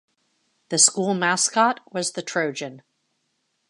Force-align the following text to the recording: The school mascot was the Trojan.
The 0.69 0.79
school 0.79 1.13
mascot 1.13 1.79
was 1.93 2.13
the 2.13 2.23
Trojan. 2.23 2.81